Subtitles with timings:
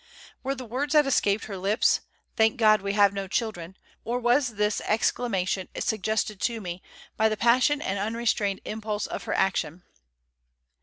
[0.41, 2.01] Were the words that escaped her lips
[2.35, 6.81] "Thank God we have no children!" or was this exclamation suggested to me
[7.17, 9.83] by the passion and unrestrained impulse of her action?